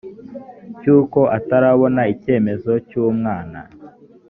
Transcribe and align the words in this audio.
cy 0.79 0.87
uko 0.97 1.19
atarabona 1.37 2.01
icyemezo 2.13 2.71
cy 2.87 2.95
umwana 3.07 3.59